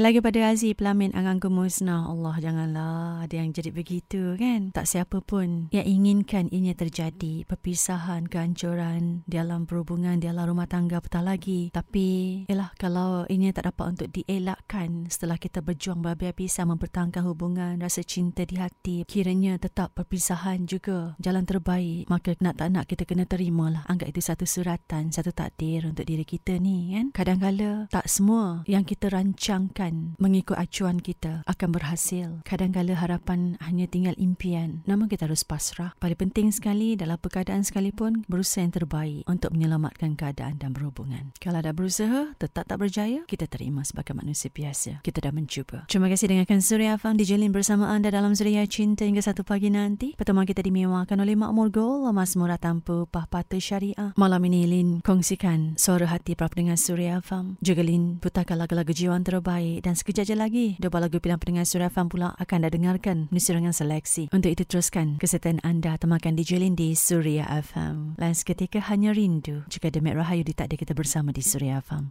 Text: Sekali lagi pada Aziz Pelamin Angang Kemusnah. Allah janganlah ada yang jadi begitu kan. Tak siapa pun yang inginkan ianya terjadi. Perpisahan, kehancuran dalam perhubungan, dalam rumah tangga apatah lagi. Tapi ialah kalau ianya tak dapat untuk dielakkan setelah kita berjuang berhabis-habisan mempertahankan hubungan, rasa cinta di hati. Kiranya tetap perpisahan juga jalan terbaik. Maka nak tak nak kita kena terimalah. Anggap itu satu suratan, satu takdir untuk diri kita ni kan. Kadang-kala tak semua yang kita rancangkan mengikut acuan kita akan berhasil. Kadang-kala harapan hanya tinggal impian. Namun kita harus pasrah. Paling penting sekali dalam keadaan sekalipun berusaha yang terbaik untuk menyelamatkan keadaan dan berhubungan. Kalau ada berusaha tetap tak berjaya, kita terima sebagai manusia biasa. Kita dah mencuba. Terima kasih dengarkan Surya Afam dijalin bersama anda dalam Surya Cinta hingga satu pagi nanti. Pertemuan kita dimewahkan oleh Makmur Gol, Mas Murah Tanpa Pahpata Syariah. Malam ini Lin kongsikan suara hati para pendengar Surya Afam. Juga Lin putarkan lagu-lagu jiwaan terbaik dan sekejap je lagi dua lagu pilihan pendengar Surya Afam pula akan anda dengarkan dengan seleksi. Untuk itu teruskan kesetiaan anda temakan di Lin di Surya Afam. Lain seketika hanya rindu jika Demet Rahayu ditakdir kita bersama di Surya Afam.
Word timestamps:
Sekali 0.00 0.16
lagi 0.16 0.24
pada 0.24 0.40
Aziz 0.48 0.72
Pelamin 0.72 1.12
Angang 1.12 1.44
Kemusnah. 1.44 2.08
Allah 2.08 2.32
janganlah 2.40 3.20
ada 3.20 3.36
yang 3.36 3.52
jadi 3.52 3.68
begitu 3.68 4.32
kan. 4.40 4.72
Tak 4.72 4.88
siapa 4.88 5.20
pun 5.20 5.68
yang 5.76 5.84
inginkan 5.84 6.48
ianya 6.48 6.72
terjadi. 6.72 7.44
Perpisahan, 7.44 8.24
kehancuran 8.24 9.28
dalam 9.28 9.68
perhubungan, 9.68 10.16
dalam 10.16 10.48
rumah 10.48 10.64
tangga 10.64 11.04
apatah 11.04 11.20
lagi. 11.20 11.68
Tapi 11.68 12.08
ialah 12.48 12.72
kalau 12.80 13.28
ianya 13.28 13.52
tak 13.52 13.76
dapat 13.76 13.92
untuk 13.92 14.08
dielakkan 14.08 15.04
setelah 15.12 15.36
kita 15.36 15.60
berjuang 15.60 16.00
berhabis-habisan 16.00 16.72
mempertahankan 16.72 17.20
hubungan, 17.28 17.76
rasa 17.76 18.00
cinta 18.00 18.48
di 18.48 18.56
hati. 18.56 19.04
Kiranya 19.04 19.60
tetap 19.60 19.92
perpisahan 19.92 20.64
juga 20.64 21.12
jalan 21.20 21.44
terbaik. 21.44 22.08
Maka 22.08 22.40
nak 22.40 22.56
tak 22.56 22.72
nak 22.72 22.88
kita 22.88 23.04
kena 23.04 23.28
terimalah. 23.28 23.84
Anggap 23.84 24.16
itu 24.16 24.24
satu 24.24 24.48
suratan, 24.48 25.12
satu 25.12 25.28
takdir 25.36 25.84
untuk 25.84 26.08
diri 26.08 26.24
kita 26.24 26.56
ni 26.56 26.96
kan. 26.96 27.12
Kadang-kala 27.12 27.92
tak 27.92 28.08
semua 28.08 28.64
yang 28.64 28.88
kita 28.88 29.12
rancangkan 29.12 29.89
mengikut 30.20 30.56
acuan 30.58 31.00
kita 31.00 31.46
akan 31.48 31.68
berhasil. 31.72 32.28
Kadang-kala 32.44 32.94
harapan 32.98 33.56
hanya 33.64 33.88
tinggal 33.88 34.14
impian. 34.20 34.84
Namun 34.84 35.08
kita 35.08 35.24
harus 35.26 35.42
pasrah. 35.46 35.96
Paling 35.98 36.18
penting 36.18 36.48
sekali 36.52 36.94
dalam 36.98 37.16
keadaan 37.20 37.62
sekalipun 37.62 38.26
berusaha 38.26 38.64
yang 38.64 38.74
terbaik 38.74 39.22
untuk 39.24 39.54
menyelamatkan 39.54 40.18
keadaan 40.18 40.58
dan 40.58 40.74
berhubungan. 40.74 41.30
Kalau 41.38 41.62
ada 41.62 41.70
berusaha 41.70 42.34
tetap 42.36 42.66
tak 42.66 42.78
berjaya, 42.80 43.22
kita 43.24 43.46
terima 43.46 43.86
sebagai 43.86 44.12
manusia 44.12 44.50
biasa. 44.50 45.00
Kita 45.06 45.22
dah 45.22 45.32
mencuba. 45.32 45.86
Terima 45.86 46.10
kasih 46.10 46.28
dengarkan 46.32 46.60
Surya 46.60 46.98
Afam 46.98 47.14
dijalin 47.14 47.54
bersama 47.54 47.88
anda 47.88 48.10
dalam 48.10 48.34
Surya 48.34 48.66
Cinta 48.66 49.06
hingga 49.06 49.22
satu 49.22 49.46
pagi 49.46 49.70
nanti. 49.70 50.12
Pertemuan 50.18 50.44
kita 50.44 50.60
dimewahkan 50.60 51.16
oleh 51.16 51.38
Makmur 51.38 51.70
Gol, 51.70 52.10
Mas 52.10 52.34
Murah 52.34 52.58
Tanpa 52.58 53.06
Pahpata 53.06 53.56
Syariah. 53.56 54.12
Malam 54.18 54.42
ini 54.50 54.66
Lin 54.66 54.88
kongsikan 55.00 55.78
suara 55.78 56.10
hati 56.10 56.34
para 56.34 56.50
pendengar 56.50 56.76
Surya 56.76 57.22
Afam. 57.22 57.56
Juga 57.62 57.86
Lin 57.86 58.18
putarkan 58.18 58.58
lagu-lagu 58.58 58.90
jiwaan 58.90 59.22
terbaik 59.22 59.79
dan 59.84 59.92
sekejap 59.92 60.24
je 60.24 60.36
lagi 60.36 60.66
dua 60.80 61.04
lagu 61.04 61.20
pilihan 61.20 61.36
pendengar 61.36 61.68
Surya 61.68 61.92
Afam 61.92 62.08
pula 62.08 62.32
akan 62.40 62.64
anda 62.64 62.70
dengarkan 62.72 63.28
dengan 63.60 63.76
seleksi. 63.76 64.32
Untuk 64.32 64.48
itu 64.48 64.64
teruskan 64.64 65.20
kesetiaan 65.20 65.60
anda 65.60 66.00
temakan 66.00 66.40
di 66.40 66.44
Lin 66.56 66.72
di 66.72 66.96
Surya 66.96 67.44
Afam. 67.44 68.16
Lain 68.16 68.32
seketika 68.32 68.80
hanya 68.88 69.12
rindu 69.12 69.60
jika 69.68 69.92
Demet 69.92 70.16
Rahayu 70.16 70.40
ditakdir 70.40 70.80
kita 70.80 70.96
bersama 70.96 71.36
di 71.36 71.44
Surya 71.44 71.84
Afam. 71.84 72.08